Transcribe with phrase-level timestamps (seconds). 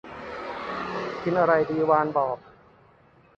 [1.23, 2.37] กินอะไรดี วานบอก